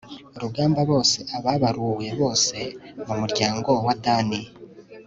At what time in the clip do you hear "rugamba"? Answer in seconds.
0.41-0.81